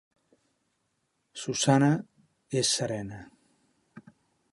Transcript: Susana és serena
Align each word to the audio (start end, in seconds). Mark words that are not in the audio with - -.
Susana 1.41 1.91
és 2.63 2.71
serena 2.79 3.21